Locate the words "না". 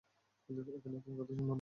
1.39-1.49